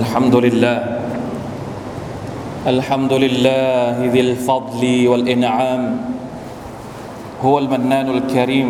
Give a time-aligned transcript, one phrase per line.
[0.00, 0.78] الحمد لله.
[2.66, 5.82] الحمد لله ذي الفضل والإنعام.
[7.44, 8.68] هو المنان الكريم.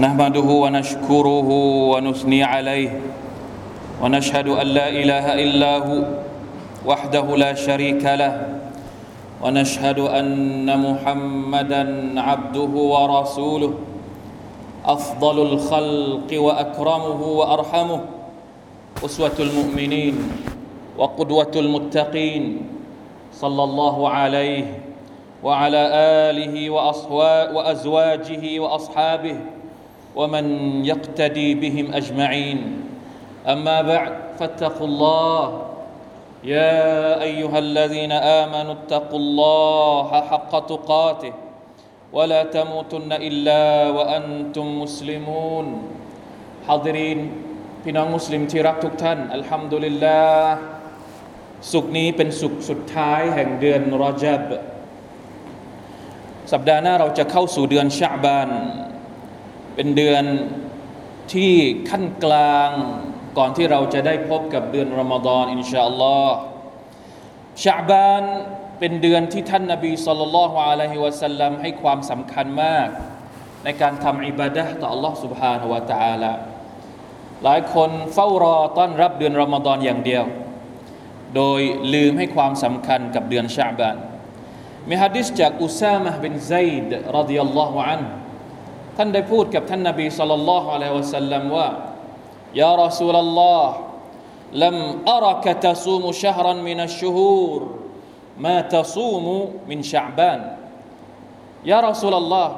[0.00, 1.48] نحمده ونشكره
[1.92, 2.92] ونثني عليه.
[4.02, 5.96] ونشهد أن لا إله إلا هو
[6.88, 8.34] وحده لا شريك له.
[9.44, 11.82] ونشهد أن محمدا
[12.20, 13.72] عبده ورسوله.
[14.86, 18.00] أفضل الخلق وأكرمه وأرحمه.
[19.02, 20.14] أسوة المؤمنين
[20.98, 22.44] وقدوة المتقين
[23.32, 24.66] صلى الله عليه
[25.42, 25.82] وعلى
[26.30, 26.70] آله
[27.54, 29.36] وأزواجه وأصحابه
[30.16, 30.44] ومن
[30.84, 32.60] يقتدي بهم أجمعين.
[33.46, 35.62] أما بعد فاتقوا الله
[36.44, 41.32] يا أيها الذين آمنوا اتقوا الله حق تقاته
[42.12, 45.66] ولا تموتن إلا وأنتم مسلمون.
[46.68, 47.20] حاضرين.
[47.83, 50.53] พี่น้องมุสลิมที่รักทุกท่าน อัลฮัมดุลิลลาห์
[51.71, 54.49] สุกนี้เป็นสุกสุดท้ายแห่งเดือนรอจับ
[56.51, 58.49] สัปดาห์หน้าเราจะเข้าสู่เดือนชาบาน
[59.75, 60.23] เป็นเดือน
[61.33, 61.53] ที่
[61.89, 62.69] ขั้นกลาง
[63.37, 66.35] ก่อนที่เราจะได้พบกับเดือนรอมฎอนอินชาอัลลอฮ์
[67.63, 68.23] ชาบาน
[68.79, 72.87] เป็นเดือนที่ท่านนาบีสุลต่านละฮ์อะลัยฮิวะสัลลัมให้ความสำคัญมาก
[73.63, 76.33] ในการทำอิบาดะห์ต่อ Allah سبحانه และ تعالى
[77.43, 80.23] หลายคนเฝ้ารอต้อนรับเดือนรอมฎอนอย่างเดียว
[81.35, 81.61] โดย
[81.93, 83.97] ลืมให้ความสำคัญกับเดือนชาบาน
[84.89, 88.01] มีฮะดิษจากอุซามะบินไซด์รดิยัลลอฮุอัน
[88.97, 91.67] ท่านได้พูดกับท่านนบีสัลลัลลอฮุอะลัยฮิวะสัลลัมว่า
[92.61, 93.73] ยารอซูลัลลอฮ์
[94.53, 97.59] لم أرك تصوم شهرا من الشهور
[98.37, 99.25] ما تصوم
[99.69, 100.39] من شعبان
[101.71, 102.53] ยารอซูลัลลอฮ์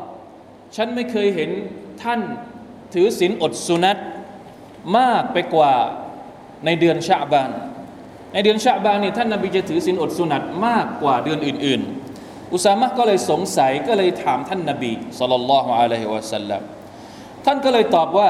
[0.76, 1.52] ฉันไม่เคยเห็น
[2.04, 2.22] ท่าน
[2.94, 3.98] ถือศีลอดสุนัต
[4.98, 5.74] มากไปกว่า
[6.66, 7.52] ในเดือนชาบาน
[8.34, 11.82] ในเดือนชาบานนี่ท่านนบีจะถือศีลอดสุนัตมากกว่าเดือนอื่น
[12.18, 16.62] ๆ อุสามะก็เลยสงสัยก็เลยถามท่านนบีสัลลัลลอฮุอะลัยฮิวะสัลลัม
[17.46, 18.30] ท่านก็เลยตอบว่า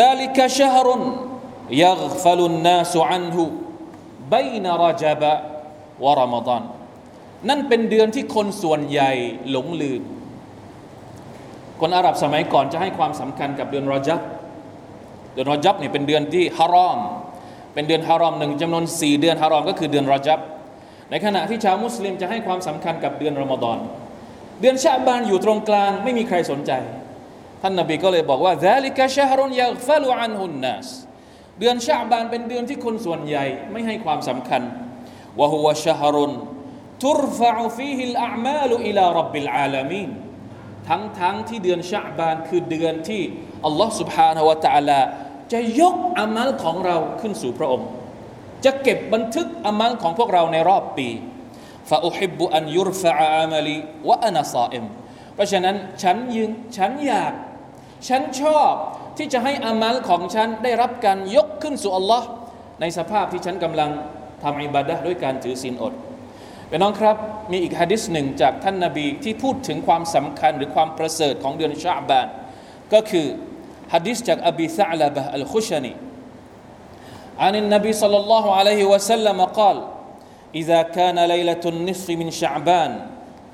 [0.00, 0.86] ذلك شهر
[1.84, 3.36] يغفل الناس عنه
[4.34, 5.22] بين رجب
[6.04, 6.62] ورمضان
[7.48, 9.12] นั่นเป็นเดือนที่คนส่วนใหญ่
[9.50, 10.02] หลงลืม
[11.80, 14.20] คนอาหรับสมัยก่อนจะให้ความสำคัญกับเดือนรอจับ
[15.33, 16.99] เดือนรอจับเนี่เป็นเดือนที่ฮารอม
[17.73, 20.39] เป็นเดือนฮารอมหนึ่งจำนวนสี่เดือนฮารอมก็คือเดือนรอจับ
[21.09, 23.77] ในขณะที่ชาวมุสลิมจะให้ความสำคัญกับเดือนรอมฎอน
[24.61, 26.71] เดือนชาบานอยู่ตรงกลางไม่มีใครสนใจ
[27.61, 30.87] ท่านนบีก็เลยบอกว่าซาลิกาชาฮารุนยาฟาลูอันฮุนนัส
[31.59, 34.61] เดือนชาบานเป็นเดือนที่คนส่วนใหญ่ไม่ให้ความสำคัญ
[35.39, 36.31] วะฮุวะชฮารุน
[37.03, 40.09] ทุรฟะอฟีฮิลอามาลุอิลารับบิลอาลามีน
[40.89, 43.21] ทั้งๆทที่เดือนชาบานคือเดือนที่
[43.65, 44.99] อัลลอฮ์สุบฮานาวะตาลา
[45.53, 47.87] จะยกอามัลของเราขึ้นสู่พระองค์
[48.65, 51.09] จะเก็บบันทึกอามัลของพวกเราในรอบปี
[51.89, 53.77] ฟาอุฮิบุอันยุรฟะอามาลี
[54.09, 54.85] วะอานาซาอม
[55.33, 57.33] เพราะฉะนั้นฉันยึงฉันอยาก
[58.07, 58.73] ฉันชอบ
[59.17, 62.27] ที่จะให้อามัลของฉันได้รับการยกขึ้นสู่อัลลอฮ์
[62.81, 63.89] ในสภาพที่ฉันกำลัง
[64.43, 65.93] ทำอิบาดะด้วยการถือศีลอด
[66.69, 67.15] พี่น้องครับ
[67.51, 72.27] มีอีกฮะดิษหนึ่งจากท่านนาบีที่พูดถึงความสำคัญหรือความประเสริฐของเดือนชาบาน
[72.93, 73.27] ก็คือ
[73.94, 75.94] ฮะดิษจากอบีซาลาบะอัลคุชนี
[77.38, 79.76] عن النبي صلى الله عليه وسلم قال
[80.54, 82.92] إذا كان ليلة النصف من شعبان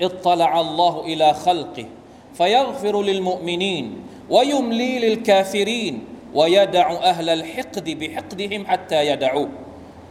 [0.01, 1.85] اطلع الله إلى خلقه
[2.33, 3.85] فيغفر للمؤمنين
[4.29, 5.95] ويملي للكافرين
[6.33, 9.49] ويدع أهل الحقد بحقدهم حتى يدعوه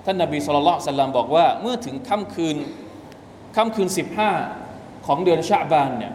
[0.07, 2.57] ท่านนบีสุลต่านสัลลัมบอกว่าเมื่อถึงค่ำคืน
[3.57, 3.89] ค่ำคืน
[4.49, 6.13] 15 ของเดือนชาบานเนี่ย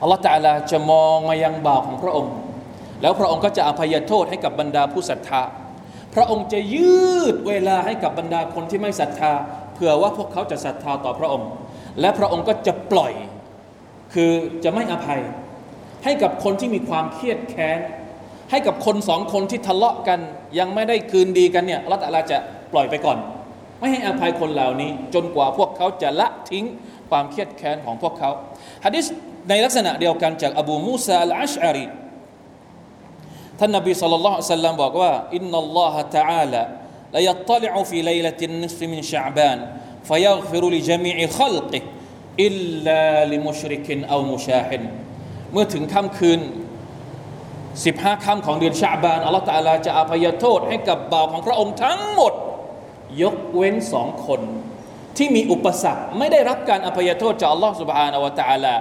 [0.00, 2.34] อัลลอฮฺตาลาจะมองมายังบ่าวของพระองค์
[3.01, 5.41] แล้วพระองค์ก็จะอภัยโทษให้กับบรรดาผู้ศรัทธา
[6.15, 9.31] พระองค์จะยืดเวลาให้กับบรรดาคนที่ไม่ศรัทธา
[9.73, 11.49] เผื่อว่าพวกเขาจะศรัทธาต่อพระองค์
[12.01, 13.13] และพระองค์ก็จะปล่อย
[14.13, 14.31] คือ
[14.63, 15.21] จะไม่อภัย
[16.03, 17.79] ให้กับคนที่มีความเครียดแค้น
[18.51, 20.19] ให้กับคนสองคนที่ทะเลาะกัน
[20.59, 22.37] ยังไม่ได้คืนดีกันเนี่ยรัตอาลาจะ
[22.73, 23.17] ปล่อยไปก่อน
[23.79, 26.65] ไม่ให้อภัยคนเหล่านี้ จนกว่าพวกเขาจะละทิ้ง
[27.09, 28.29] ความเครียดแค้นของพวกเขา
[28.85, 29.05] ฮะดิษ
[29.49, 31.85] ในลักษณะเดียวกันจากอบูมูซาอัลอัชอารี
[33.63, 39.57] ท่านนบีصلى الله عليه وسلمบอกว่าإن الله تعالى ليطلع في ليلة النصف من شعبان
[40.09, 42.55] فيغفر لجميع خلقه إلا
[42.85, 44.83] لمشرك أو مشاحن
[45.51, 46.39] เมื่อถึงค่ำคืน
[47.31, 52.33] 15ค่ำของเดือนชาบานอัลลอฮฺตาลาจะอภัยโทษให้กับบ่าวของพระองค์ทั้งหมด
[53.23, 54.41] ยกเว้นสองคน
[55.17, 58.73] ที่มีอุปสรรคไม่ได้รับการอภัยโทษจากอัลลอฮฺสุบฮานาวะตาลา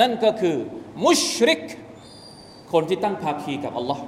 [0.00, 0.56] นั่นก็คือ
[1.04, 1.64] มุชริก
[2.72, 4.04] คนที่ตั้งภาคีกับอัลลอฮ์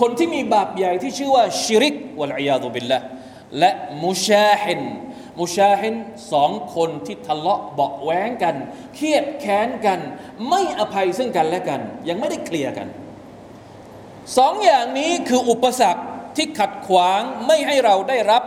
[0.00, 2.98] คนที่มีบาปใหญ่ที่ชื่อว่าชิริกวัลอียาตุบิลละ
[3.58, 3.70] และ
[4.04, 4.80] มุชาฮิน
[5.40, 5.94] มุชาฮิน
[6.32, 8.54] สองคนที่ทะเลาะเบาแว้งกัน
[8.94, 10.00] เครียดแค้นกัน
[10.48, 12.88] ไม่อภัยซึ่งกันและกัน ยังไม่ได้เคลียร์กัน
[14.38, 16.02] สองอย่างนี้คืออุปสรรค
[16.36, 18.42] ที่ขัดขวางไม่ให้เราได้รับ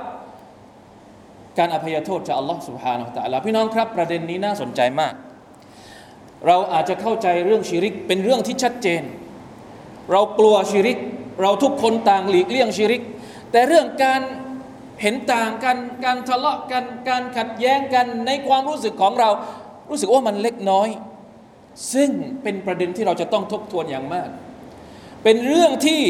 [1.57, 5.13] การอภัยโทษจากอัลลอฮ์ سبحانه และ تعالى พี่น้องครับ ประเด็นนี้น่าสนใจมาก
[6.47, 9.03] เราอาจจะเข้าใจเรื่องชิริกเป็นเรื่องที่ชัดเจน
[10.11, 10.97] เรากลัวชิริก
[11.41, 13.03] เราทุกคนต่างหลีกเลี่ยงชิริก
[13.51, 14.21] แต่เรื่องการ
[15.01, 19.29] เห็นต่างกันการทะเลาะกันการขัดแย้งกันในความรู้สึกของเรา
[19.89, 20.89] รู้สึกว่ามันเล็กน้อย
[21.93, 22.09] ซึ่ง
[22.43, 24.29] เป็นประเด็นที่เราจะต้องทบทวนอย่างมาก
[25.23, 26.01] เป็นเรื่องที่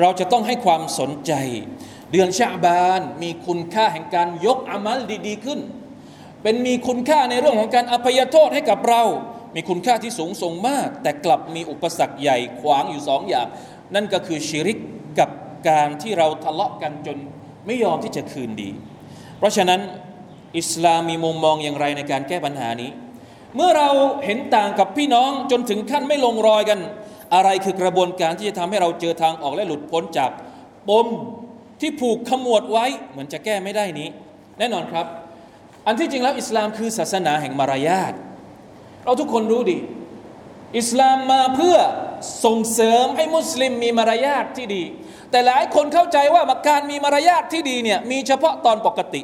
[0.00, 1.32] เราจะต้องให้ความสนใจ
[2.12, 5.60] เดือนชาบานมีคุณค่าแห่งการยกอามัลดี ๆ ขึ้น
[6.42, 9.02] เป็นมีคุณค่าในเรื่องของการอภัยโทษให้กับเรา
[9.54, 13.46] มีคุณค่าที่สูงส่งมาก แต่กลับมีอุปสรรคใหญ่ขวางอยู่สองอย่าง
[13.94, 14.78] นั่นก็คือชิริก
[15.18, 15.28] กับ
[15.68, 17.16] การที่เราทะเลาะกันจน
[17.66, 18.70] ไม่ยอมที่จะคืนดี
[19.38, 19.80] เพราะฉะนั้น
[20.58, 22.90] อิสลามมีมุมมองอย่างไรในการแก้ปัญหานี้
[23.56, 23.88] เมื่อเรา
[24.24, 26.80] เห็นต่างกับพี่น้องจนถึงขั้นไม่ลงรอยกัน
[27.34, 30.30] อะไรคือกระบวนการที่จะทำให้เราเจอทางออกและหลุดพ้นจาก
[30.88, 31.06] ปม
[31.80, 34.08] ที่ผูกขมวดไว้เหมือนจะแก้ไม่ได้นี้
[34.58, 35.06] แน่นอนครับ
[35.86, 38.12] อันที่จริงแล้วอิสลามคือศาสนาแห่งมารยาท
[39.04, 39.78] เราทุกคนรู้ดี
[40.78, 41.76] อิสลามมาเพื่อ
[42.44, 44.82] ส่งเสริมให้มุสลิมมีมารยาทที่ดี
[45.30, 49.22] แต่หลายคนเข้าใจว่าการมีมารยาทที่ดีเนี่ยมีเฉพาะตอนปกติ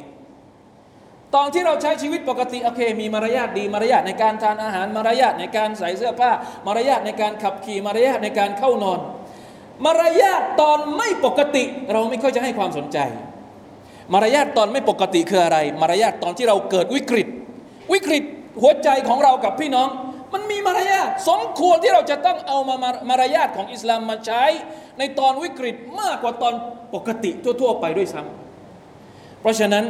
[1.35, 6.31] ตอนที่เราใช้ชีวิตปกติโอเค มีมารยาทดีมารยาทในการทานอาหารมารยาทในการใส่เสื้อผ้า
[6.67, 8.99] มารยาทในการขับขี่มารยาทในการเข้านอน
[9.85, 12.97] มารยาทตอนไม่ปกติ เราไม่ค่อยจะให้ความสนใจ
[14.13, 17.27] มารยาทตอนไม่ปกติคืออะไร มารยาทตอนที่เราเกิดวิกฤต
[17.93, 18.23] วิกฤต
[18.61, 19.89] หัวใจของเรากับพี่น้อง
[20.33, 22.75] มันมีมารยาทสมควรที่เราจะต้องเอามา
[23.09, 24.43] มารยาทของอิสลามมาใช้
[24.99, 26.53] ในตอนวิกฤตมากกว่าตอน
[26.93, 29.85] ปกติทั่ว ๆ ไปด้วยซ้ำเพราะฉะนั้น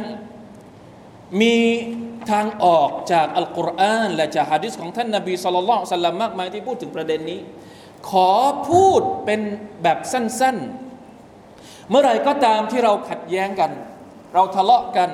[1.40, 1.56] มี
[2.30, 7.40] ทางออกจากอัลกุรอานและจากฮะดิษของท่านนบีสุลต่านมากมายที่พูดถึงประเด็นนี้
[8.10, 8.30] ขอ
[8.70, 9.40] พูดเป็น
[9.82, 10.56] แบบสั้น
[11.22, 13.70] ๆ เมื่อไรก็ตามที่เราขัดแย้งกัน
[14.34, 15.10] เราทะเลาะกัน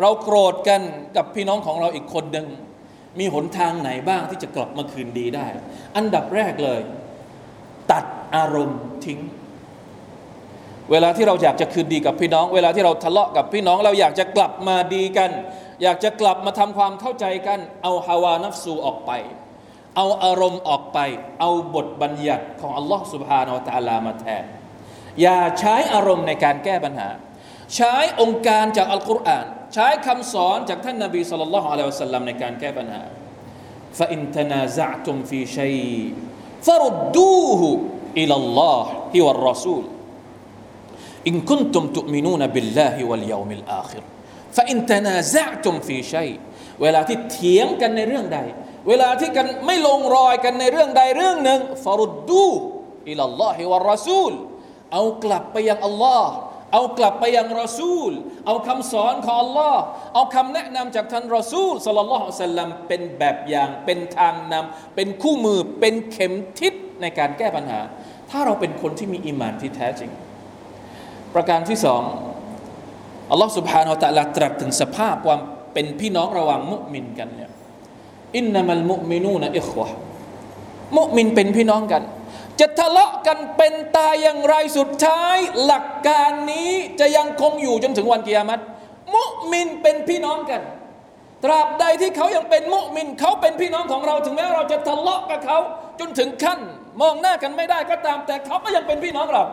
[0.00, 0.80] เราโกรธกัน
[1.16, 2.46] กับพี่น้องของเราอีกคนหนึ่ง
[3.18, 5.46] มีหนทางไหนบ้างที่จะกลับมาคืนดีได้
[5.96, 6.80] อันดับแรกเลย
[7.92, 8.04] ตัด
[8.34, 9.20] อารมณ์ทิ้ง
[10.90, 15.30] เวลาที่เราอยากจะคืนดีกับพี่น้อง เวลาที่เราทะเลาะกับพี่น้อง เราอยากจะกลับมาดีกัน
[15.82, 19.10] อยากจะกลับมาทำความเข้าใจกัน เอาฮาวานัฟซูออกไป
[19.96, 20.98] เอาอารมณ์ออกไป
[21.40, 24.44] เอาบทบัญญัติของอัลลอฮ์สุบฮานาวตาลามาแทน
[25.22, 27.08] อย่าใช้อารมณ์ในการแก้ปัญหา
[27.76, 33.03] ใช้องค์การจากอัลกุรอาน ใช้คำสอนจากท่านนบีสุลต่านละฮ์อะลัยฮิวสัลลัมในการแก้ปัญหา
[33.97, 36.13] فإن تنازعتم في شيء
[36.67, 37.61] فردوه
[38.17, 38.85] إلى الله
[39.25, 39.83] والرسول
[41.27, 44.03] إن كنتم تؤمنون بالله واليوم الآخر
[44.51, 46.37] فإن تنازعتم في شيء
[46.81, 48.39] เวลาที่เถียงกันในเรื่องใด
[48.87, 52.47] เวลาที่กันไม่ลงรอยกันในเรื่องใดเรื่องหนึ่งฟารุดดู
[53.09, 54.31] อิลลอฮิวะรอซูล
[54.93, 56.35] เอากลับไปยังอัลลอฮ์
[56.72, 58.12] เอากลับไปยังรอซูล
[58.46, 59.74] เอาคำสอนของ Allah
[60.14, 67.80] เอาคำแนะนำจากท่านรอซูลสลลัลลอฮุสัลลัมเป็นแบบอย่างเป็นทางนำเป็นคู่มือเป็นเข็มทิศในการแก้ปัญหา
[68.30, 70.10] ถ้าเราเป็นคนที่มี إ ي م านที่แท้จริง
[71.34, 72.02] ประการที่สอง
[73.30, 75.40] อัลลอฮ์สุบฮานาอัลตะลาตรัสถึงสภาพความ
[75.72, 77.50] เป็นพี่น้องระหว่างมุมินกันเนี่ย
[78.36, 79.88] อินนามัลมุมินูนะอิควะ
[80.96, 82.02] มุมินเป็นพี่น้องกัน
[82.60, 88.60] จะทะเลาะกันเป็นตายอย่างไรสุดท้าย หลักการนี้จะยังคงอยู่จนถึงวันกิยามัต
[89.14, 90.62] มุมินเป็นพี่น้องกัน
[91.44, 95.58] ตราบใดที่เขายังเป็นมุมินเขาเป็นพี่น้องของเราถึงแม้เราจะทะเลาะกับเขา
[96.00, 96.60] จนถึงขั้น
[97.00, 99.44] มองหน้ากันไม่ได้ก็ตาม แต่เขาก็ยังเป็นพี่น้องเรา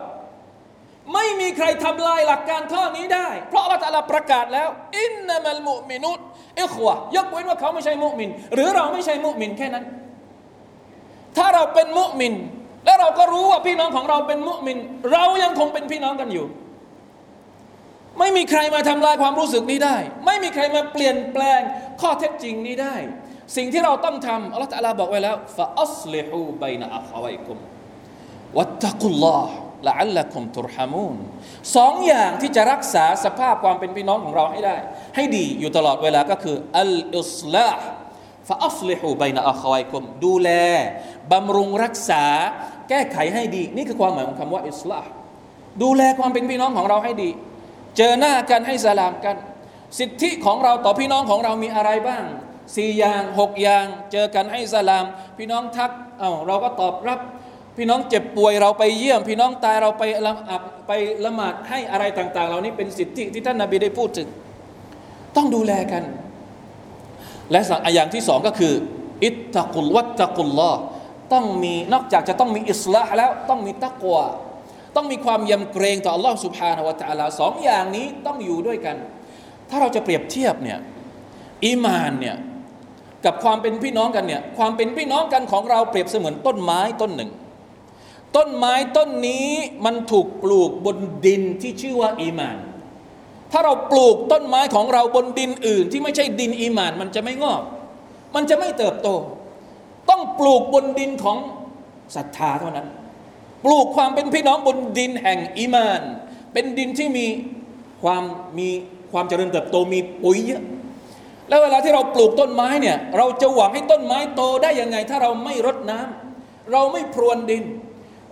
[1.14, 4.68] ไม่มีใครทำลายหลักการข้อนี้ได้ เพราะอัลลอฮฺประกาศแล้ว
[5.00, 6.18] อินนามัลมุมินุต
[6.62, 9.84] อิควะยกเว้นว่าเขาไม่ใช่มุมิน หรือเราไม่ใช่มุมินแค่นั้น
[11.36, 12.34] ถ้าเราเป็นมุมิน
[12.84, 14.78] และเราก็รู้ว่าพี่น้องของเราเป็นมุมิน
[15.12, 16.46] เรายังคงเป็นพี่น้องกันอยู่
[18.18, 19.96] ไม่มีใครมาทำลายความรู้สึกนี้ได้
[20.26, 21.60] ไม่มีใครมาเปลี่ยนแปลง
[22.00, 22.94] ข้อเท็จจริงนี้ได้
[23.56, 27.56] สิ่งที่เราต้องทำอัลลอฮฺบอกไว้แล้วฟาอัสลิฮูบัยนะอัควัยกุม
[28.58, 29.54] วัตตะกุลลอฮ์
[29.88, 31.16] ละอัลละคุมตุรฮามูน
[31.76, 34.76] สองอย่างที่จะรักษาสภาพความเป็นพี่น้องของเราให้ได้
[35.16, 37.82] ให้ดีอยู่ตลอดเวลาก็คืออัลอิสลาห์
[38.50, 40.48] ฟาอัฟลิฮูบัยนะอัควัยคุมดูแล
[41.32, 42.24] บำรุงรักษา
[42.88, 45.08] แก้ไขให้ดี นี่คือความหมายของคำว่าอิสลาห์
[45.82, 47.30] ดูแลความเป็นพี่น้องของเราให้ดี
[47.96, 49.36] เจอหน้ากันให้สลามกัน
[49.98, 52.24] สิทธิของเราต่อพี่น้องของเรามีอะไรบ้าง
[52.76, 55.04] สี่อย่างหกอย่าง เจอกันให้สลาม
[55.38, 57.20] พี่น้องทักเอา้าเราก็ตอบรับ
[57.76, 60.92] พี่น้องเจ็บป่วยเราไปเยี่ยม พี่น้องตายเราไปละอับไป
[61.24, 64.28] ละหมาดให้อะไรต่าง ๆ เหล่านี้เป็นสิทธิที่ท่านนาบีได้พูดถึง
[65.36, 66.02] ต้องดูแลกัน
[67.51, 67.59] และ
[67.93, 68.73] อย่างที่สองก็คือ
[69.23, 70.73] อิตตะกุลวัตตะกุลลอ
[71.33, 74.23] ต้องมีนอกจากจะต้องมีอิสลาแล้วต้องมีตักวา
[74.95, 78.95] ต้องมีความยำเกรงต่อ Allah سبحانه และ تعالى สองอย่างนี้ต้องอยู่ด้วยกัน
[79.69, 80.79] ถ้าเราจะเปรียบเทียบเนี่ย
[81.65, 82.35] อีมานเนี่ย
[83.25, 87.31] กับความเป็นพี่น้องกันเนี่ยความเป็นพี่น้องกันของเราเปรียบเสมือนต้นไม้ต้นหนึ่ง
[88.35, 89.49] ต้นไม้ต้นนี้
[89.85, 92.57] มันถูกปลูกบนดินที่ชื่อว่าอีมาน
[93.52, 97.62] ถ้าเราปลูกต้นไม้ของเราบนดินอื่น ที่ไม่ใช่ดินอีมาน มันจะไม่งอก
[98.34, 99.08] มันจะไม่เติบโต
[100.10, 101.36] ต้องปลูกบนดินของ
[102.16, 102.86] ศรัทธาเท่านั้น
[103.64, 106.00] ปลูกความเป็นพี่น้องบนดินแห่งอีมาน
[106.52, 107.26] เป็นดินที่มี
[108.02, 108.22] ความ
[108.58, 108.68] มี
[109.12, 110.62] ความเจริญเติบโตมีปุ๋ยเยอะ
[111.48, 117.64] แล้วเวลาที่เราปลูกต้นไม้เนี่ย เราจะหวังให้ต้นไม้โตได้ยังไง ถ้าเราไม่รดน้ำเราไม่พรวนดิน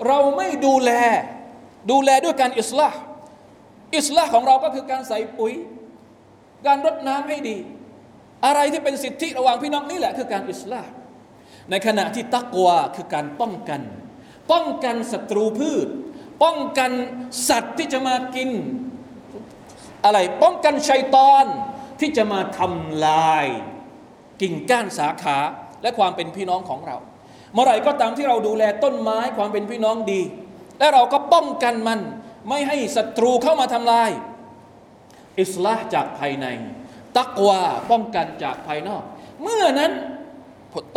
[0.06, 0.90] เราไม่ดูแล
[1.90, 2.88] ดูแลด้วยการอิสลา
[3.97, 5.52] อิสลาของเราก็คือการใส่ปุ๋ย
[6.66, 7.57] การรดน้ำให้ดี
[8.47, 10.83] อะไรที่เป็นสิทธิระหว่างพี่น้องนี่แหละคือการอิสลา
[11.71, 13.80] ในขณะที่ตักวาคือการป้องกัน
[14.52, 15.88] ป้องกันศัตรูพืช
[16.42, 16.90] ป้องกัน
[17.49, 18.50] สัตว์ที่จะมากิน
[20.04, 21.45] อะไรป้องกันชัยตอน
[22.00, 23.47] ที่จะมาทำลาย
[24.40, 25.38] กิ่งก้านสาขา
[25.83, 26.97] และความเป็นพี่น้องของเรา
[27.54, 30.23] เมื่อไรก็ตามที่เราดูแลต้นไม้ความเป็นพี่น้องดี
[30.78, 32.00] และเราก็ป้องกันมัน
[32.50, 34.12] ไม่ให้ศัตรูเข้ามาทำลาย
[35.41, 36.45] อิสลาห์จากภายใน
[37.17, 39.03] ตักวาป้องกันจากภายนอก
[39.41, 39.91] เมื่อนั้น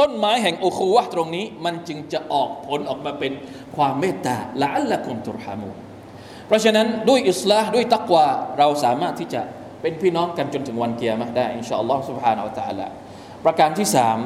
[0.00, 3.32] ต้นไม้แห่งโอคูวะตรงนี้ มันจึงจะออกผลออกมาเป็น
[3.76, 5.70] ความเมตตาละอัลละกุมตุรฮามู
[6.46, 8.26] เพราะฉะนั้นด้วยอิสลามด้วยตักวา
[8.58, 9.40] เราสามารถที่จะ
[9.82, 12.86] เป็นพี่น้องกันจนถึงวันเกียรติได้อินชาอัลลอฮ์ سبحانه และ تعالى
[13.44, 14.18] ประการที่สาม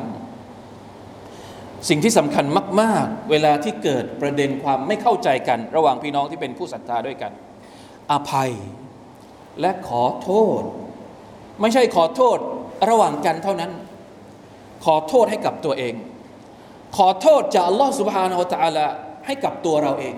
[1.90, 2.46] สิ่งที่สำคัญ
[2.82, 7.32] มาก ๆ เวลาที่เกิดประเด็นความไม่เข้าใจกัน ระหว่างพี่น้องที่เป็นผู้ศรัทธาด้วยกัน
[8.12, 8.52] อภัย
[9.62, 10.62] และขอโทษ
[11.62, 12.38] ไม่ใช่ขอโทษ
[12.90, 13.72] ระหว่างกันเท่านั้น
[14.86, 15.94] ขอโทษให้กับตัวเอง
[16.98, 18.86] ขอโทษจากอัลลอฮฺสุบฮานาอัลตะลา
[19.26, 20.16] ให้กับตัวเราเอง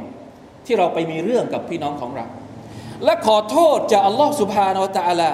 [0.65, 2.25] ที่เราไปมีเรื่องกับพี่น้องของเรา
[3.03, 5.29] และขอโทษจากอัลลอฮฺสุบฮานาอัลตะลา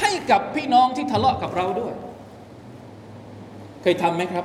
[0.00, 1.94] ให้กับพี่น้องที่ทะเลาะกับเราด้วย
[3.82, 4.44] เคยทำไหมครับ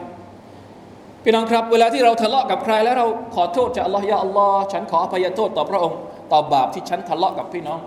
[1.25, 5.99] พี่น้องครับ เวลาที่เราทะเลาะกับใคร แล้วเราขอโทษจากอัลลอฮ์ยาอัลลอฮ์ฉันขออภัยโทษต่อพระองค์
[6.33, 7.80] ต่อบาปที่ฉันทะเลาะกับพี่น้อง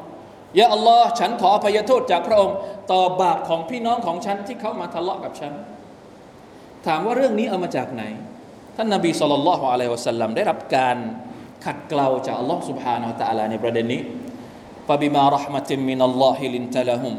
[0.60, 2.56] ยาอัลลอฮ์ฉันขออภัยโทษจากพระองค์
[2.92, 5.54] ต่อบาปของพี่น้องของฉันที่เขามาทะเลาะกับฉัน
[6.88, 8.04] ถามว่าเรื่องนี้เอามาจากไหน
[8.76, 10.98] ท่านนบีสุลต่านละฮ์อะลัยวะสัลลัมได้รับการ
[11.66, 14.02] ขัดเกลาจากอัลลอฮ์ سبحانه และ تعالى ในประเด็นนี้
[14.88, 17.16] فبما رحمة من الله لنت لهم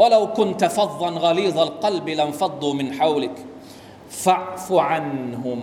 [0.00, 3.36] ولو كنت فظا غليظ القلب لانفضوا من حولك
[4.12, 5.60] فاعف عنهم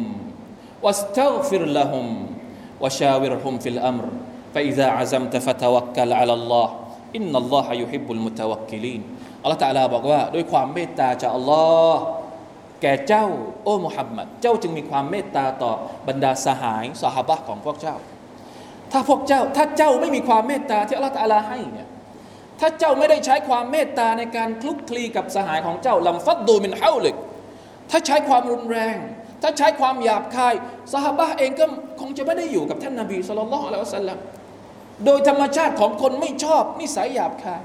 [0.84, 2.06] واستغفر لهم
[2.82, 4.06] وشاورهم في الأمر
[4.54, 6.68] فإذا عزمت فتوكل على الله
[7.16, 9.02] إن الله يحب المتوكلين
[9.46, 12.02] อัลลอฮฺตะลาบอกว่าด้วยความเมตตาจากอัลลอฮ์
[12.82, 13.26] แก่เจ้า
[13.64, 15.72] โอ้มุฮัมมัดเจ้าจึงมีความเมตตาต่อ
[16.08, 17.96] บรรดาสหายสหบะของพวกเจ้า
[18.92, 21.88] ถ้าพวกเจ้าถ้าเจ้าไม่มีความเมตตาที่อัลลอฮฺตาลาให้เนี่ย
[22.60, 27.16] ถ้าเจ้าไม่ได้ใช้ความเมตตาในการคลุกคลีกับสหายของเจ้าลำฟัดดูมินเฮาลิก
[27.91, 28.97] ถ้าใช้ความรุนแรง
[29.43, 30.55] ถ้าใช้ความหยาบคาย
[30.93, 31.65] สหบะเองก็
[32.01, 34.19] คงจะไม่ได้อยู่กับท่านนาบีสุลต่านละอัลลอฮฺสัลลัม
[35.05, 37.63] โดยธรรมชาติของคนไม่ชอบนิสัยหยาบคาย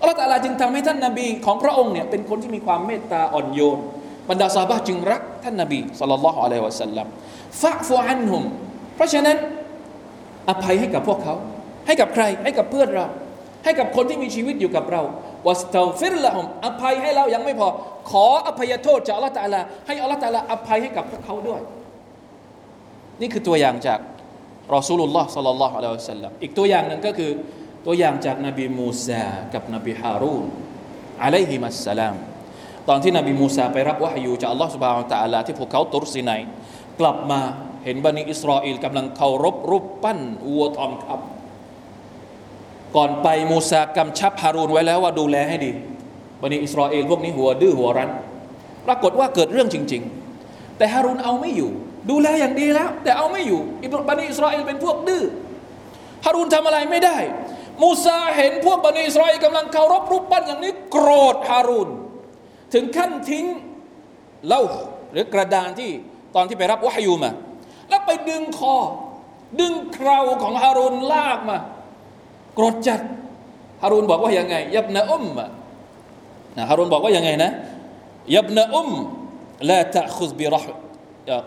[0.00, 3.78] อัลลอฮฺตาลาจึงทำให้ท่านนาบีของพระองค์เนี่ยเป็นคนที่มีความเมตตาอ่อนโยน
[4.28, 7.06] บรรดาซาบะจึงรักท่านนบีสัลลัลลอฮุอะลัยฮิวะสัลลัม
[7.62, 8.42] ฟะฟูอันฮุม
[8.96, 9.36] เพราะฉะนั้น
[10.48, 11.34] อภัยให้กับพวกเขา
[11.86, 13.06] ให้กับใครให้กับเพื่อนเรา
[13.64, 15.02] ให้กับคนที่มีชีวิตอยู่กับเรา
[15.48, 17.68] วัสตาฟิรละฮุมอภัยให้เรายังไม่พอ
[18.10, 21.60] ขออภัยโทษจากอัลลอฮฺตาลาให้อัลลอฮฺตาลาอภัยให้กับพวกเขาด้วย
[23.20, 24.00] นี่คือตัวอย่างจาก
[24.74, 27.30] รอซูลุลลอฮ์สัลลัลลอฮุอะลัยฮิวะสัลลัมอีกตัวอย่างหนึ่งก็คือ
[27.86, 29.24] ตัวอย่างจากนบีมูซา
[29.54, 30.44] กับนบีฮารูน
[31.24, 32.16] อะลัยฮิมัสสลาม
[32.88, 36.40] ตอนที่นบีมูซาไปรับวะฮยูจากอัลลอฮฺสุบฮานตะอัลาที่พวกเขาตุรสินัย
[37.00, 37.40] กลับมา
[37.84, 41.37] เห็นบันิอิสราเอลกำลังเคารพรูปปั้นวัวทองคำ
[42.96, 45.70] ก่อนไปมูซากำชับฮารูนไว้แล้วว่าดูแลให้ดี
[46.42, 48.10] บันิอิสราเอลพวกนี้หัวดื้อหัวรั้น
[48.86, 50.02] ปรากฏว่าเกิดเรื่องจริง
[50.40, 51.70] ๆ แต่ฮารูนเอาไม่อยู่
[52.10, 53.60] ดูแลอย่างดีแล้ว แต่เอาไม่อยู่
[54.08, 55.22] บันิอิสราเอลเป็นพวกดื้อ
[56.24, 57.18] ฮารูนทำอะไรไม่ได้
[57.82, 61.88] มูซาเห็นพวกบันิอิสราเอลกำลังเคารพรูปปั้นอย่างนี้โกรธฮารูน
[62.74, 63.46] ถึงขั้นทิ้ง
[64.46, 64.62] เล่า
[65.12, 65.90] หรือกระดานที่
[66.34, 67.30] ตอนที่ไปรับวะฮยูมา
[67.88, 68.76] แล้วไปดึงคอ
[69.60, 71.58] ดึงเคราของฮารุนลากมา
[72.58, 73.00] กรดจัด
[73.82, 75.24] ฮารุนบอกว่ายังไง ยับนะอุม
[76.56, 77.50] นะฮารุนบอกว่ายังไงนะ
[78.34, 78.90] ยับนะอุม
[79.70, 80.64] ลาตะคุซบิรห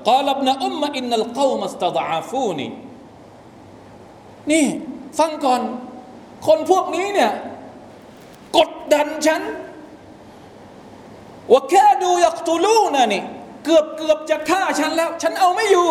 [0.07, 2.67] กาลบนะอุมอินนัลกอมัสตดอาฟูนี
[4.51, 4.65] นี่
[5.19, 5.61] ฟังก่อน
[6.47, 7.31] คนพวกนี้เนี่ย
[8.57, 9.41] กดดันฉัน
[11.51, 13.23] ว่าแค่ดูยักตูลูนะนี่
[13.65, 15.87] เกือบเกือบจะฆ่าฉันแล้ว ฉันเอาไม่อยู่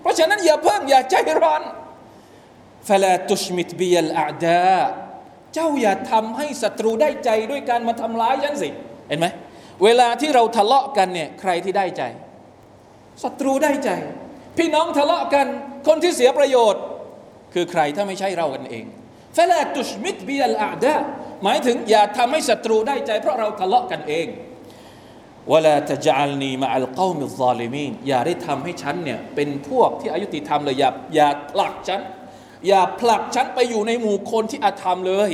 [0.00, 1.62] เพราะฉะนั้นอย่าเพิ่งอย่าใจร้อน
[2.88, 4.76] ฟลาตุชมิตบียลอาดา
[5.54, 8.68] เจ้าอย่าทำให้ศัตรูได้ใจด้วยการมาทำร้ายฉันสิ
[9.08, 9.26] เห็นไหม
[9.84, 12.02] เวลาที่เราทะเลาะกันเนี่ยใครที่ได้ใจ
[13.22, 13.90] ศัตรูได้ใจ
[14.58, 15.46] พี่น้องทะเลาะกัน
[15.86, 16.82] คนที่เสียประโยชน์
[17.54, 18.84] คือใครถ้าไม่ใช่เรากันเอง
[19.36, 20.94] ฟลาตุชมิตบียลอาดา
[21.42, 24.26] หมายถึงอย่าทำให้ศัตรูได้ใจ เพราะเราทะเลาะกันเอง
[25.52, 32.00] วลาตะจัลนีมาอัลกอมิซาลิมีนอย่าได้ทำให้ฉันเนี่ยเป็นพวกที่อายุติธรรมเลยอย่าอย่าผลักฉัน
[32.67, 35.31] อย่าผลักฉันไปอยู่ในหมู่คนที่อาธรรมเลย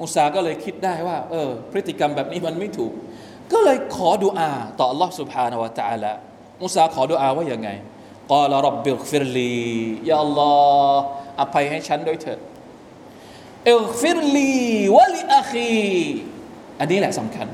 [0.00, 2.92] มุสาก็เลยคิดได้ว่าเออพฤติกรรมแบบนี้มันไม่ถูก
[3.52, 6.12] ก็เลยขอดุอาต่อ Allah سبحانه และ تعالى
[6.62, 7.68] มุสาขอดุอาว่าอย่างไง
[8.32, 9.60] กอลรับบิกฟิรลี
[10.08, 10.52] ยาอัลลอ
[10.92, 11.02] ฮ์
[11.40, 12.38] อภัยให้ฉันด้วยเถิด
[13.64, 14.54] เอลฟิรลี
[14.96, 15.72] วะลิอาคี
[16.80, 17.48] อันนี้แหละสำคัญ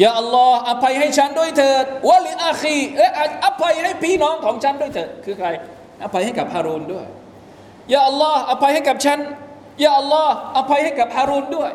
[0.00, 3.00] อย่าอัลลอฮ์อภัยให้ฉันด้วยเถิดวะลิอาคีเอ
[3.44, 5.48] อภัยให้พี่น้องของฉันด้วยเถิดคือใคร
[6.02, 7.21] อภัยให้กับฮารูนด้วยอ
[7.91, 9.19] ยาอัลลอฮ์อภัยให้กับฉัน
[9.81, 11.71] อย่าอัลลอฮ์อภัยให้กับฮารูนด้วย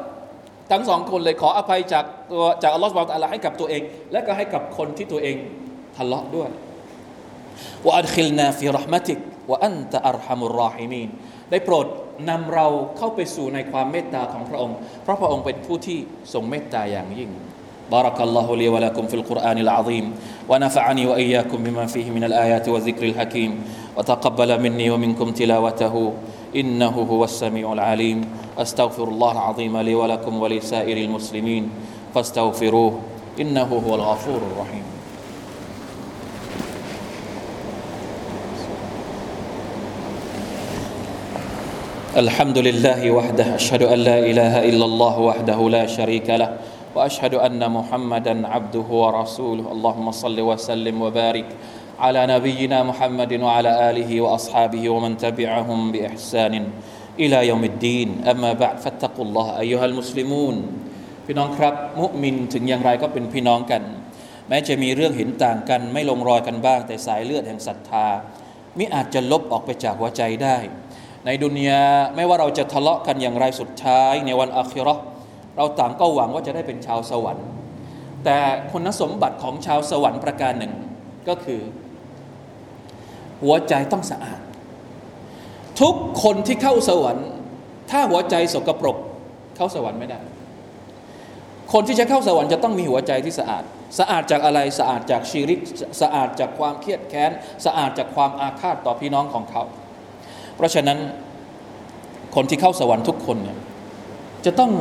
[0.71, 5.37] ทั้งสองคนเลยขออภัยจากตัวจากอัลลอฮ์ سبحانه وتعالى ให้กับตัวเอง และก็ให้กับคนที่ตัวเอง
[5.97, 6.49] ทะเลาะด้วย
[7.85, 9.19] وأدخلنا في رحمتك
[9.51, 11.09] وأنت أرحم الراحمين
[11.51, 11.87] ได้โปรด
[12.31, 12.67] นำเรา
[12.99, 15.99] เข้าไปสู่ในความเมตตาของพระองค์ เพราะพระองค์เป็นผู้ที่
[16.33, 17.31] ทรงเมตตาอย่างยิ่ง
[17.91, 20.13] بارك الله لي ولكم في القرآن العظيم
[20.49, 23.65] ونفعني وإياكم بما فيه من الآيات والذكر الحكيم
[23.97, 26.13] وتقبل مني ومنكم تلاوته
[26.57, 28.25] إنه هو السميع العليم.
[28.59, 31.71] أستغفر الله العظيم لي ولكم ولسائر المسلمين
[32.15, 33.01] فاستغفروه
[33.41, 34.83] إنه هو الغفور الرحيم.
[42.17, 46.57] الحمد لله وحده أشهد أن لا إله إلا الله وحده لا شريك له
[46.98, 51.48] واشهد ان محمدا عبده ورسوله اللهم صل وسلم وبارك
[52.00, 56.54] على نبينا محمد وعلى اله واصحابه ومن تبعهم باحسان
[57.20, 60.58] الى يوم الدين اما بعد فاتقوا الله ايها المسلمون
[61.26, 63.84] พี่น้องครับมุมินถึงอย่างไรก็เป็นพี่น้องกัน
[64.50, 68.08] แม้จะมีเรื่องเห็นต่างกัน ไม่ลงรอยกันบ้าง แต่สายเลือดแห่งศรัทธา
[68.78, 70.58] มิอาจจะลบออกไปจากหัวใจได้
[71.26, 71.84] ในดุนยา
[72.16, 74.96] ไม่ว่าเราจะทะเลาะกันอย่างไรสุดท้าย ในวันอัครา
[75.59, 77.47] เราต่างก็หวังว่าจะได้เป็นชาวสวรรค์
[78.25, 78.39] แต่
[78.71, 80.73] คุณสมบัติของชาวสวรรค์ประการหนึ่ง
[81.29, 81.61] ก็คือ
[83.43, 84.41] หัวใจต้องสะอาด
[85.81, 87.29] ทุกคนที่เข้าสวรรค์
[87.91, 88.97] ถ้าหัวใจสกปรก
[89.57, 90.21] เข้าสวรรค์ไม่ได้
[91.73, 93.65] คนที่จะเข้าสวรรค์จะต้องมีหัวใจที่สะอาด
[93.99, 95.61] สะอาดจากอะไรสะอาดจากชีริก
[96.01, 97.31] สะอาดจากความเครียดแค้น
[97.67, 99.63] สะอาดจากความอาฆาตต่อพี่น้องของเขา
[100.57, 100.99] เพราะฉะนั้น
[102.35, 103.59] คนที่เข้าสวรรค์ทุกคนเนี่ย
[104.45, 104.73] จะต้อง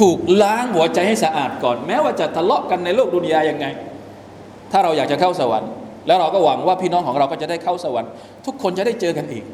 [0.00, 3.66] ถูกล้างหัวใจให้สะอาดก่อน แม้ว่าจะทะเลาะกันในโลกดุนยายังไง
[4.72, 5.70] ถ้าเราอยากจะเข้าสวรรค์
[6.06, 8.10] แล้วเราก็หวังว่าพี่น้องของเราก็จะได้เข้าสวรรค์
[8.46, 9.44] ทุกคนจะได้เจอกันอีก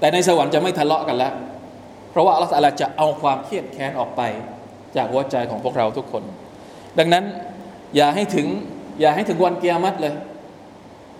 [0.00, 1.32] แต่ในสวรรค์จะไม่ทะเลาะกันแล้ว
[2.10, 4.22] เพราะว่าอัลลอฮฺจะเอาความเครียดแค้นออกไป
[4.96, 6.22] จากหัวใจของพวกเราทุกคน
[6.98, 7.24] ดังนั้น
[7.96, 8.46] อย่าให้ถึง
[9.00, 10.14] อย่าให้ถึงวันเกียรติเลย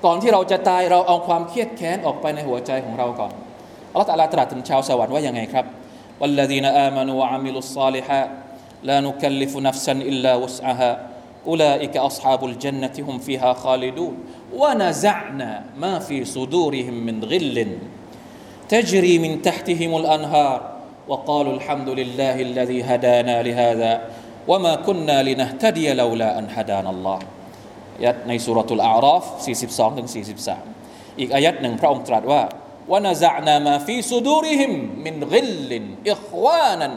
[0.05, 3.33] ก่อนที่เราจะตายเราเอาความเครียดแค้นออกไปในหัวใจของเราก่อน
[3.93, 5.67] อัลลอฮฺตรัสถึงชาวสวรรค์ว่ายังไงครับ
[6.23, 8.31] والذين آمنوا وعملوا الصالحات
[8.83, 10.93] لا نكلف نفسا إلا وسعها.
[11.47, 14.15] أولئك أصحاب الجنة هم فيها خالدون.
[14.55, 17.79] ونزعنا ما في صدورهم من غل.
[18.69, 20.59] تجري من تحتهم الأنهار
[21.09, 23.93] وقالوا الحمد لله الذي هدانا لهذا
[24.49, 27.19] وما كنا لنهتدي لولا أن هدانا الله.
[28.29, 32.43] ในสุรทูลอาราฟ 42-43 อีกอายัดหนึ่งพระองค์ตรัสว่า
[32.93, 34.73] ونزعنا ما في صدورهم
[35.07, 36.93] من غل إخوانا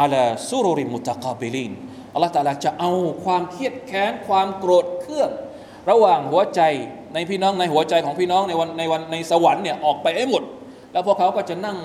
[0.00, 1.72] على سرر متقابلين
[2.14, 2.92] อัลลอฮฺตาลาจะเอา
[3.24, 5.30] ความเครียดแค้นความโกรธเครื่อง
[5.90, 6.60] ระหว่างหัวใจ
[7.14, 10.42] ในพี่น้องในหัวใจของพี่น้องในวันในวันในสวรรค์เนี่ยออกไปให้หมด
[10.92, 11.78] แล้วพวกเขาก็จะนั่ง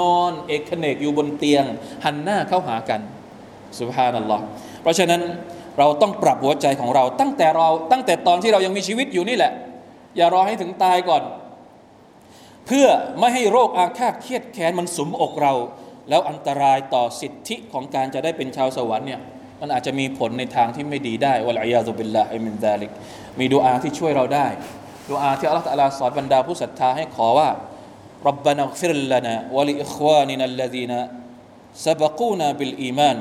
[0.00, 1.64] นอนเอกเขนกอยู่บนเตียง
[2.04, 3.00] หันหน้าเข้าหากัน
[3.80, 4.42] سبحان الله
[4.82, 5.20] เพราะฉะนั้น
[5.78, 9.52] เราต้องปรับหัวใจของเราตั้งแต่เราตั้งแต่ตอนที่เรายังมีชีวิตอยู่นี่แหละ
[10.16, 11.22] อย่ารอให้ถึงตายก่อน
[12.67, 12.87] เพื่อ
[13.19, 15.53] ไม่ให้โรคอาฆาตเครียดแค้นมันสมอกเรา
[16.09, 19.21] แล้วอันตรายต่อสิทธิของการจะได้เป็นชาวสวรรค์เนี่ย
[19.61, 22.91] มันอาจจะมีผลในทางที่ไม่ดีได้วะลัยยาตุบิลลาฮิมินซาลิก
[23.39, 24.47] มีดูอาที่ช่วยเราได้
[25.11, 27.49] ดูอาที่อัลลอฮฺตะลาสอนบรรดาผู้ศรัทธาให้ขอว่า
[28.29, 30.93] ربنا اغفر لنا ولإخواننا الذين
[31.85, 33.17] سبقونا بالإيمان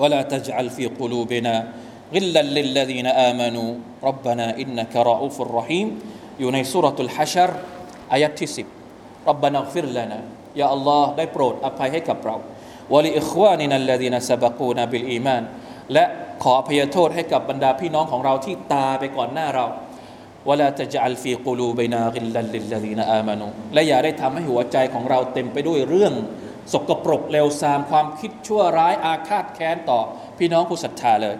[0.00, 1.54] ولا تجعل في قلوبنا
[2.14, 3.70] غلا للذين آمنوا
[4.08, 5.86] ربنا إنك رؤوف رحيم
[6.38, 7.50] อยู่ในสุรทูลฮัชร
[8.11, 8.67] อายะฮ์ที่สิบ
[9.29, 10.19] ربنا اغفر لنا
[10.59, 12.35] ยาอัลลอฮ์ได้โปรดอภัยให้กับเรา
[12.93, 15.43] ولإخواننا الذين سبقونا بالإيمان
[15.93, 16.03] และ
[16.43, 19.65] ขออภัยโทษให้กับบรรดาพี่น้องของเราที่ตายไปก่อนหน้าเรา
[20.49, 26.13] ولا تجعل في قلوبنا غلا للذين آمنوا และอย่าได้ทำให้หัวใจของเราเต็มไปด้วยเรื่อง
[26.73, 29.99] สกปรกเลวทรามความคิดชั่วร้ายอาฆาตแค้นต่อ
[30.37, 31.35] พี่น้องผู้ศรัทธาเลย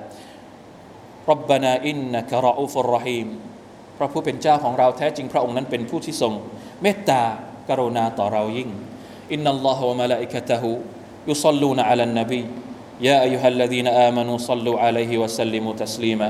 [1.30, 3.28] รับบานาอินนะกะรออูฟุรรหีม
[3.99, 6.33] พระผู้เป็นเจ้าของเราแท้จริงพระองค์นั้นเป็นผู้ที่ทรง
[6.83, 7.23] เมตตา
[7.69, 8.71] กรุณาต่อเรายิ่ง
[9.33, 10.71] อินนัลลอฮฺวะมะลาอิกะตะฮู
[11.29, 12.43] ยุศลูนอะลันนบี
[13.01, 16.29] يا أيها الذين آمنوا صلوا عليه وسلموا تسليما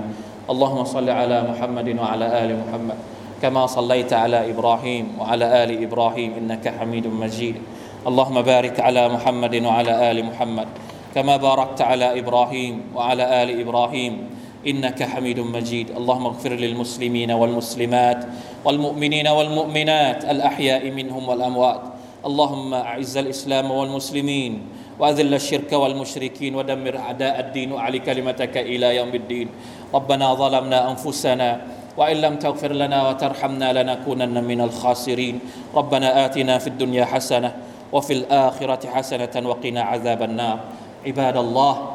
[0.51, 2.97] اللهم صل على محمد وعلى آل محمد
[3.43, 7.57] كما صليت على إبراهيم وعلى آل إبراهيم إنك حميد مجيد
[8.07, 10.69] اللهم بارك على محمد وعلى آل محمد
[11.15, 14.13] كما باركت على إبراهيم وعلى آل إبراهيم
[14.68, 15.94] إنك حميد مجيد.
[15.98, 18.26] اللهم اغفر للمسلمين والمسلمات
[18.66, 21.82] والمؤمنين والمؤمنات الأحياء منهم والأموات.
[22.26, 24.62] اللهم أعز الإسلام والمسلمين
[25.00, 29.48] وأذل الشرك والمشركين ودمر أعداء الدين وأعلي كلمتك إلى يوم الدين.
[29.94, 31.50] ربنا ظلمنا أنفسنا
[31.98, 35.40] وإن لم تغفر لنا وترحمنا لنكونن من الخاسرين.
[35.76, 37.56] ربنا آتنا في الدنيا حسنة
[37.94, 40.60] وفي الآخرة حسنة وقنا عذاب النار.
[41.06, 41.95] عباد الله